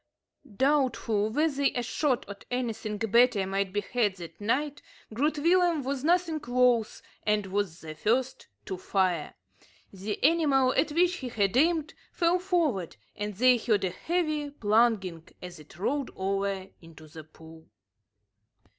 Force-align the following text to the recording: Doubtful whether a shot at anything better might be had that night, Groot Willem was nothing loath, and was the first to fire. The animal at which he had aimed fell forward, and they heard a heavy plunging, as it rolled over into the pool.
Doubtful 0.57 1.29
whether 1.29 1.67
a 1.75 1.83
shot 1.83 2.27
at 2.27 2.43
anything 2.49 2.97
better 2.97 3.45
might 3.45 3.71
be 3.71 3.81
had 3.81 4.15
that 4.15 4.41
night, 4.41 4.81
Groot 5.13 5.37
Willem 5.37 5.83
was 5.83 6.03
nothing 6.03 6.41
loath, 6.47 7.03
and 7.21 7.45
was 7.45 7.81
the 7.81 7.93
first 7.93 8.47
to 8.65 8.77
fire. 8.77 9.35
The 9.93 10.17
animal 10.23 10.73
at 10.73 10.91
which 10.91 11.17
he 11.17 11.29
had 11.29 11.55
aimed 11.55 11.93
fell 12.11 12.39
forward, 12.39 12.95
and 13.15 13.35
they 13.35 13.57
heard 13.57 13.83
a 13.83 13.91
heavy 13.91 14.49
plunging, 14.49 15.27
as 15.39 15.59
it 15.59 15.77
rolled 15.77 16.09
over 16.15 16.69
into 16.81 17.05
the 17.07 17.23
pool. 17.23 17.67